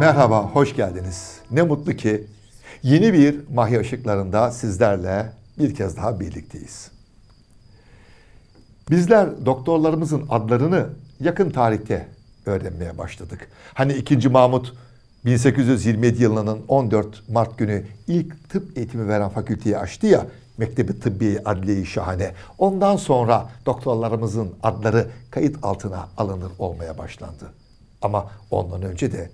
[0.00, 1.40] Merhaba, hoş geldiniz.
[1.50, 2.26] Ne mutlu ki
[2.82, 6.90] yeni bir Mahya Işıklarında sizlerle bir kez daha birlikteyiz.
[8.90, 10.86] Bizler doktorlarımızın adlarını
[11.20, 12.08] yakın tarihte
[12.46, 13.48] öğrenmeye başladık.
[13.74, 14.28] Hani 2.
[14.28, 14.74] Mahmut
[15.24, 20.26] 1827 yılının 14 Mart günü ilk tıp eğitimi veren fakülteyi açtı ya,
[20.58, 22.34] Mektebi Tıbbi Adliye Şahane.
[22.58, 27.52] Ondan sonra doktorlarımızın adları kayıt altına alınır olmaya başlandı.
[28.02, 29.30] Ama ondan önce de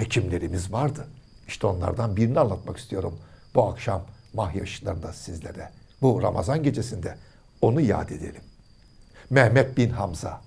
[0.00, 1.06] hekimlerimiz vardı.
[1.48, 3.18] İşte onlardan birini anlatmak istiyorum
[3.54, 4.02] bu akşam
[4.34, 5.70] Mahya Işıklarında sizlere.
[6.02, 7.16] Bu Ramazan gecesinde
[7.60, 8.42] onu yad edelim.
[9.30, 10.40] Mehmet bin Hamza.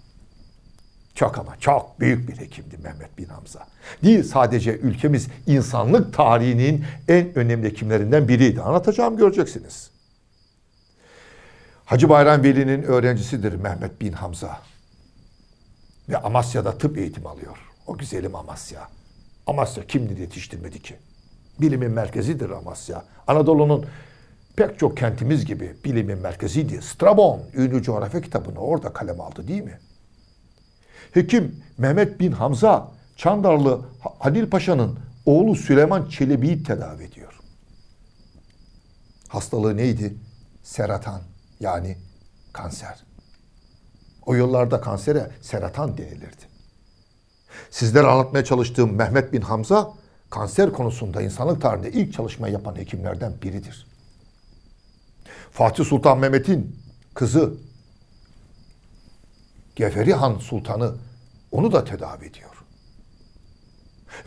[1.15, 3.67] Çok ama çok büyük bir hekimdi Mehmet bin Hamza.
[4.03, 8.61] Değil sadece ülkemiz insanlık tarihinin en önemli hekimlerinden biriydi.
[8.61, 9.91] Anlatacağım göreceksiniz.
[11.85, 14.59] Hacı Bayram Veli'nin öğrencisidir Mehmet bin Hamza.
[16.09, 17.57] Ve Amasya'da tıp eğitimi alıyor.
[17.87, 18.89] O güzelim Amasya.
[19.47, 20.95] Amasya kimdir yetiştirmedi ki?
[21.61, 23.05] Bilimin merkezidir Amasya.
[23.27, 23.85] Anadolu'nun
[24.55, 26.81] pek çok kentimiz gibi bilimin merkeziydi.
[26.81, 29.79] Strabon, ünlü coğrafya kitabını orada kalem aldı değil mi?
[31.11, 33.85] Hekim Mehmet bin Hamza, Çandarlı
[34.19, 37.39] Halil Paşa'nın oğlu Süleyman Çelebi'yi tedavi ediyor.
[39.27, 40.15] Hastalığı neydi?
[40.63, 41.21] Seratan
[41.59, 41.97] yani
[42.53, 43.03] kanser.
[44.25, 46.52] O yıllarda kansere seratan denilirdi.
[47.73, 49.93] Sizlere anlatmaya çalıştığım Mehmet bin Hamza
[50.29, 53.87] kanser konusunda insanlık tarihinde ilk çalışma yapan hekimlerden biridir.
[55.51, 56.79] Fatih Sultan Mehmet'in
[57.13, 57.53] kızı
[59.75, 60.95] Geferi Han Sultanı
[61.51, 62.63] onu da tedavi ediyor.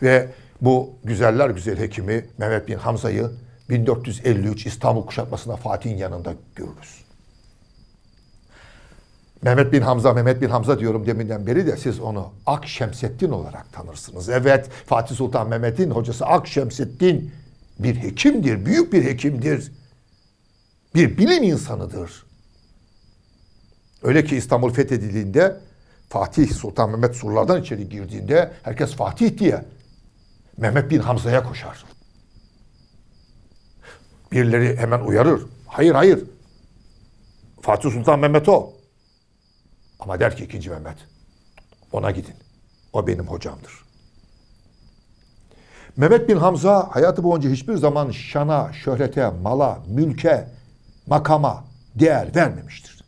[0.01, 0.31] Ve
[0.61, 3.31] bu güzeller güzel hekimi Mehmet bin Hamza'yı
[3.69, 7.06] 1453 İstanbul kuşatmasında Fatih'in yanında görürüz.
[9.41, 13.73] Mehmet bin Hamza, Mehmet bin Hamza diyorum deminden beri de siz onu Ak Şemseddin olarak
[13.73, 14.29] tanırsınız.
[14.29, 17.31] Evet, Fatih Sultan Mehmet'in hocası Ak Şemseddin
[17.79, 19.71] bir hekimdir, büyük bir hekimdir.
[20.95, 22.25] Bir bilim insanıdır.
[24.03, 25.57] Öyle ki İstanbul fethedildiğinde
[26.09, 29.65] Fatih Sultan Mehmet surlardan içeri girdiğinde herkes Fatih diye
[30.57, 31.85] Mehmet bin Hamza'ya koşar.
[34.31, 35.41] Birileri hemen uyarır.
[35.67, 36.23] Hayır hayır.
[37.61, 38.76] Fatih Sultan Mehmet o.
[39.99, 40.97] Ama der ki ikinci Mehmet,
[41.91, 42.35] ona gidin.
[42.93, 43.87] O benim hocamdır.
[45.97, 50.47] Mehmet bin Hamza hayatı boyunca hiçbir zaman şana, şöhrete, mala, mülke,
[51.07, 51.63] makama
[51.95, 53.03] değer vermemiştir.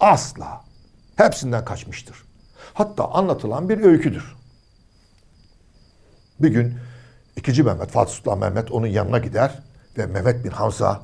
[0.00, 0.64] Asla.
[1.16, 2.24] Hepsinden kaçmıştır.
[2.74, 4.36] Hatta anlatılan bir öyküdür.
[6.40, 6.78] Bir gün
[7.36, 9.62] ikinci Mehmet, Fatih Sultan Mehmet onun yanına gider
[9.98, 11.02] ve Mehmet bin Hamza,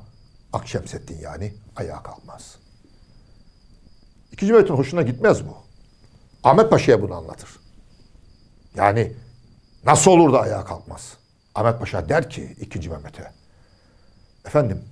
[0.52, 2.56] Akşemseddin yani ayağa kalkmaz.
[4.34, 5.56] İkinci Mehmet'in hoşuna gitmez bu.
[6.44, 7.50] Ahmet Paşa'ya bunu anlatır.
[8.74, 9.12] Yani
[9.84, 11.16] nasıl olur da ayağa kalkmaz?
[11.54, 13.32] Ahmet Paşa der ki ikinci Mehmet'e.
[14.46, 14.84] Efendim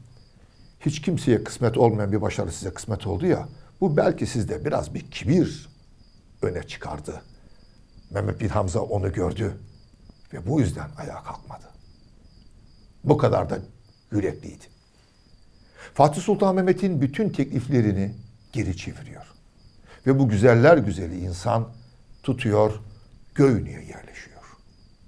[0.81, 3.49] hiç kimseye kısmet olmayan bir başarı size kısmet oldu ya.
[3.81, 5.69] Bu belki sizde biraz bir kibir
[6.43, 7.23] öne çıkardı.
[8.11, 9.61] Mehmet bin Hamza onu gördü
[10.33, 11.67] ve bu yüzden ayağa kalkmadı.
[13.05, 13.59] Bu kadar da
[14.13, 14.65] yürekliydi.
[15.95, 18.15] Fatih Sultan Mehmet'in bütün tekliflerini
[18.53, 19.32] geri çeviriyor.
[20.07, 21.69] Ve bu güzeller güzeli insan
[22.23, 22.81] tutuyor,
[23.35, 24.43] Göynü'ye yerleşiyor.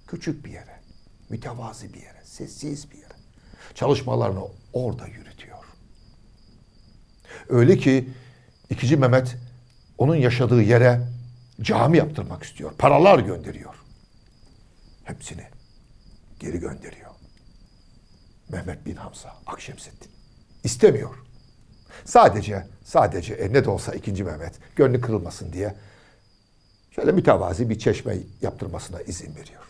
[0.06, 0.80] Küçük bir yere,
[1.28, 3.14] mütevazi bir yere, sessiz bir yere.
[3.74, 5.64] Çalışmalarını orada yürütüyor.
[7.48, 8.10] Öyle ki
[8.70, 9.36] ikinci Mehmet
[9.98, 11.08] onun yaşadığı yere
[11.60, 12.72] cami yaptırmak istiyor.
[12.78, 13.74] Paralar gönderiyor.
[15.04, 15.44] Hepsini
[16.40, 17.10] geri gönderiyor.
[18.48, 20.10] Mehmet bin Hamza Akşemseddin.
[20.64, 21.14] istemiyor.
[22.04, 25.74] Sadece, sadece e, ne de olsa ikinci Mehmet gönlü kırılmasın diye
[26.90, 29.62] şöyle mütevazi bir çeşme yaptırmasına izin veriyor.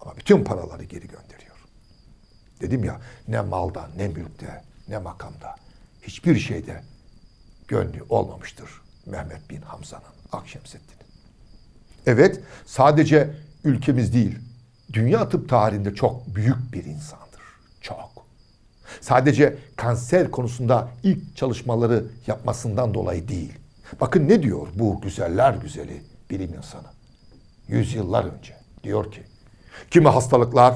[0.00, 1.56] Ama bütün paraları geri gönderiyor.
[2.60, 5.56] Dedim ya ne malda, ne mülkte, ne makamda,
[6.02, 6.82] hiçbir şeyde
[7.68, 8.70] gönlü olmamıştır
[9.06, 10.02] Mehmet bin Hamza'nın,
[10.32, 11.06] Akşemseddin'in.
[12.06, 13.34] Evet, sadece
[13.64, 14.38] ülkemiz değil,
[14.92, 17.42] dünya tıp tarihinde çok büyük bir insandır.
[17.80, 18.11] Çok.
[19.00, 23.52] Sadece kanser konusunda ilk çalışmaları yapmasından dolayı değil.
[24.00, 26.88] Bakın ne diyor bu güzeller güzeli bilim insanı.
[27.68, 29.22] Yüzyıllar önce diyor ki
[29.90, 30.74] kimi hastalıklar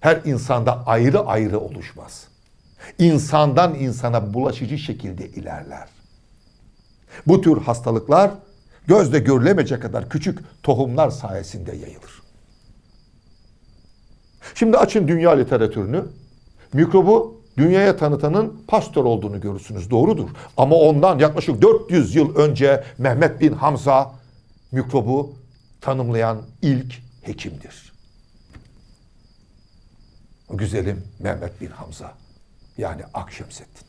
[0.00, 2.28] her insanda ayrı ayrı oluşmaz.
[2.98, 5.88] İnsandan insana bulaşıcı şekilde ilerler.
[7.26, 8.30] Bu tür hastalıklar
[8.86, 12.22] gözle görülemeyecek kadar küçük tohumlar sayesinde yayılır.
[14.54, 16.04] Şimdi açın dünya literatürünü.
[16.74, 19.90] Mikrobu dünyaya tanıtanın pastör olduğunu görürsünüz.
[19.90, 20.28] Doğrudur.
[20.56, 24.12] Ama ondan yaklaşık 400 yıl önce Mehmet bin Hamza
[24.72, 25.32] mikrobu
[25.80, 27.92] tanımlayan ilk hekimdir.
[30.50, 32.14] Güzelim Mehmet bin Hamza
[32.78, 33.86] yani Akşemseddin.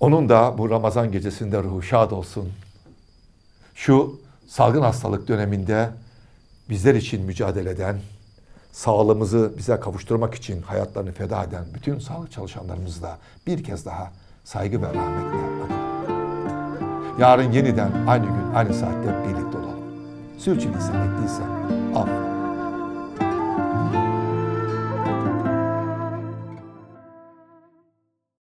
[0.00, 2.52] Onun da bu Ramazan gecesinde ruhu şad olsun.
[3.74, 5.90] Şu salgın hastalık döneminde
[6.68, 8.00] bizler için mücadele eden,
[8.72, 14.10] sağlığımızı bize kavuşturmak için hayatlarını feda eden bütün sağlık çalışanlarımızı da bir kez daha
[14.44, 15.90] saygı ve rahmetle analım.
[17.20, 19.80] Yarın yeniden aynı gün aynı saatte birlikte olalım.
[20.38, 21.50] Sürçülisan ettiysem
[21.94, 22.29] affola.